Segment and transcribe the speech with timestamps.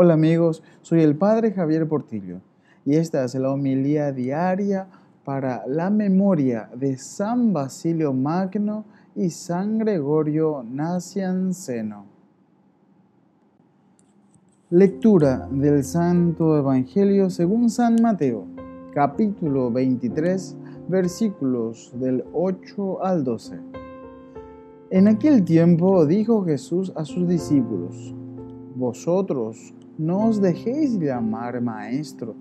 [0.00, 2.40] Hola amigos, soy el Padre Javier Portillo
[2.84, 4.86] y esta es la homilía diaria
[5.24, 8.84] para la memoria de San Basilio Magno
[9.16, 12.04] y San Gregorio Nacianceno.
[14.70, 18.44] Lectura del Santo Evangelio según San Mateo,
[18.94, 20.56] capítulo 23,
[20.86, 23.58] versículos del 8 al 12.
[24.90, 28.14] En aquel tiempo dijo Jesús a sus discípulos,
[28.76, 32.36] Vosotros no os dejéis llamar maestro,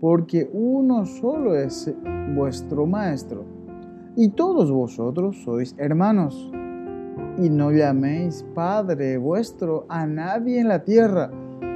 [0.00, 1.94] porque uno solo es
[2.34, 3.44] vuestro maestro,
[4.16, 6.50] y todos vosotros sois hermanos.
[7.36, 11.30] Y no llaméis Padre vuestro a nadie en la tierra,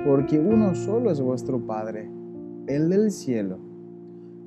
[0.06, 2.10] porque uno solo es vuestro Padre,
[2.66, 3.58] el del cielo.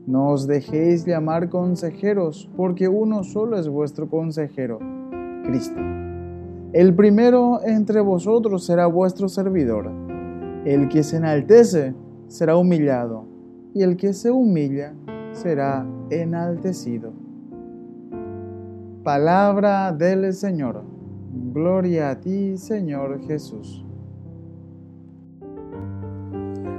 [0.07, 4.79] No os dejéis llamar consejeros, porque uno solo es vuestro consejero,
[5.43, 5.79] Cristo.
[6.73, 10.04] El primero entre vosotros será vuestro servidor
[10.65, 11.93] el que se enaltece
[12.27, 13.25] será humillado,
[13.73, 14.93] y el que se humilla
[15.31, 17.13] será enaltecido.
[19.03, 20.81] Palabra del Señor.
[21.53, 23.85] Gloria a ti, Señor Jesús.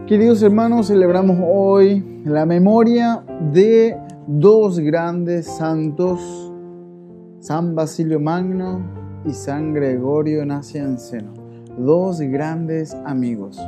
[0.07, 3.97] Queridos hermanos, celebramos hoy la memoria de
[4.27, 6.53] dos grandes santos,
[7.41, 8.81] San Basilio Magno
[9.25, 11.33] y San Gregorio Nacianceno,
[11.79, 13.61] dos grandes amigos.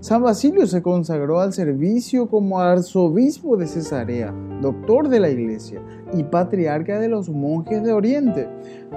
[0.00, 5.80] San Basilio se consagró al servicio como arzobispo de Cesarea, doctor de la iglesia
[6.12, 8.48] y patriarca de los monjes de Oriente.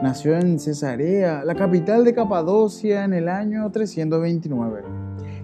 [0.02, 4.84] Nació en Cesarea, la capital de Capadocia, en el año 329.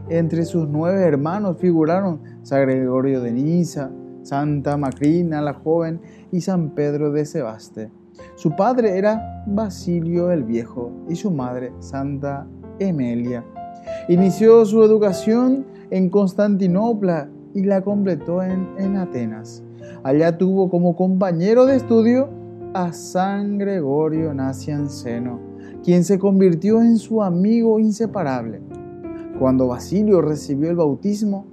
[0.09, 3.91] Entre sus nueve hermanos figuraron San Gregorio de Niza,
[4.23, 6.01] Santa Macrina la joven
[6.31, 7.91] y San Pedro de Sebaste.
[8.35, 12.47] Su padre era Basilio el Viejo y su madre Santa
[12.79, 13.44] Emelia.
[14.07, 19.63] Inició su educación en Constantinopla y la completó en, Atenas.
[20.03, 22.29] Allá tuvo como compañero de estudio
[22.73, 25.39] a San Gregorio Nacianceno,
[25.84, 28.62] quien se convirtió en su amigo inseparable.
[29.39, 31.45] Cuando Basilio recibió el bautismo,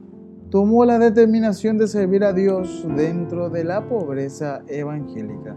[0.50, 5.56] tomó la determinación de servir a Dios dentro de la pobreza evangélica.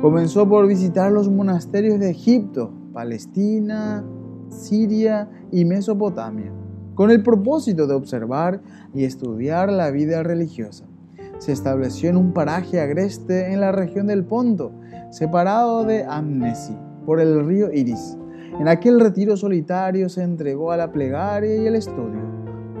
[0.00, 4.04] Comenzó por visitar los monasterios de Egipto, Palestina,
[4.48, 6.52] Siria y Mesopotamia,
[6.94, 8.60] con el propósito de observar
[8.94, 10.86] y estudiar la vida religiosa.
[11.38, 14.72] Se estableció en un paraje agreste en la región del Ponto,
[15.10, 18.18] separado de Amnesi por el río Iris.
[18.58, 22.20] En aquel retiro solitario se entregó a la plegaria y el estudio.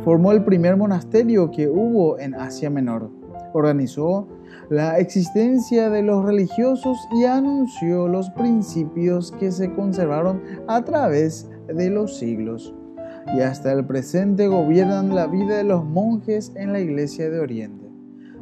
[0.02, 3.10] Formó el primer monasterio que hubo en Asia Menor.
[3.52, 4.26] Organizó
[4.68, 11.90] la existencia de los religiosos y anunció los principios que se conservaron a través de
[11.90, 12.74] los siglos
[13.34, 17.86] y hasta el presente gobiernan la vida de los monjes en la Iglesia de Oriente.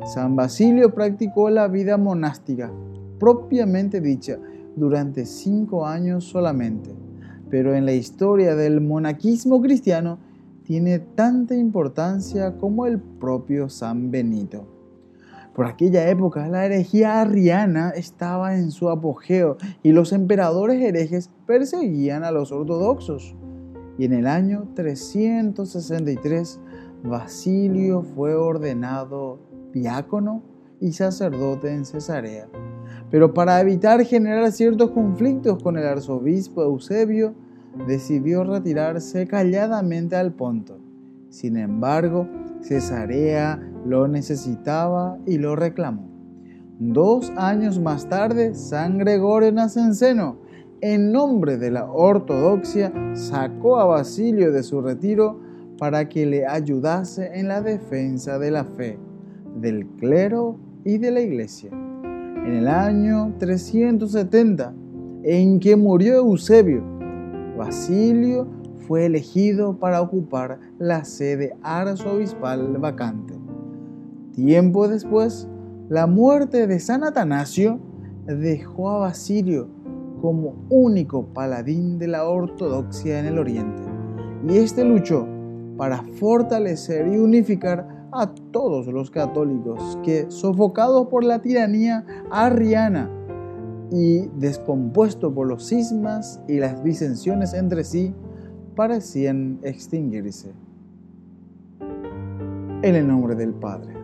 [0.05, 2.71] San Basilio practicó la vida monástica,
[3.19, 4.39] propiamente dicha,
[4.77, 6.91] durante cinco años solamente,
[7.49, 10.19] pero en la historia del monaquismo cristiano
[10.65, 14.74] tiene tanta importancia como el propio San Benito.
[15.55, 22.25] Por aquella época la herejía arriana estaba en su apogeo y los emperadores herejes perseguían
[22.25, 23.37] a los ortodoxos.
[23.97, 26.61] Y en el año 363
[27.05, 29.39] Basilio fue ordenado
[29.73, 30.43] diácono
[30.81, 32.49] y sacerdote en Cesarea.
[33.11, 37.35] Pero para evitar generar ciertos conflictos con el arzobispo Eusebio,
[37.87, 40.79] decidió retirarse calladamente al Ponto.
[41.29, 42.29] Sin embargo,
[42.61, 46.09] Cesarea lo necesitaba y lo reclamó.
[46.79, 50.39] Dos años más tarde, San Gregorio Nacenceno,
[50.81, 55.41] en nombre de la ortodoxia, sacó a Basilio de su retiro
[55.79, 58.99] para que le ayudase en la defensa de la fe,
[59.61, 61.71] del clero y de la iglesia.
[61.73, 64.75] En el año 370,
[65.23, 66.83] en que murió Eusebio,
[67.57, 68.47] Basilio
[68.87, 73.34] fue elegido para ocupar la sede arzobispal vacante.
[74.35, 75.47] Tiempo después,
[75.89, 77.79] la muerte de San Atanasio
[78.27, 79.69] dejó a Basilio
[80.21, 83.83] como único paladín de la ortodoxia en el Oriente,
[84.49, 85.29] y este luchó
[85.77, 93.09] para fortalecer y unificar a todos los católicos que, sofocados por la tiranía arriana
[93.93, 98.13] y descompuestos por los cismas y las disensiones entre sí,
[98.75, 100.53] parecían extinguirse.
[102.83, 104.04] En el nombre del Padre,